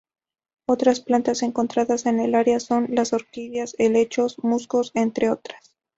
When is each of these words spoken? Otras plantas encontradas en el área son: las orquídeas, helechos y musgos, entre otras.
Otras 0.65 0.99
plantas 0.99 1.43
encontradas 1.43 2.07
en 2.07 2.19
el 2.19 2.33
área 2.33 2.59
son: 2.59 2.87
las 2.89 3.13
orquídeas, 3.13 3.75
helechos 3.77 4.35
y 4.41 4.47
musgos, 4.47 4.89
entre 4.95 5.29
otras. 5.29 5.75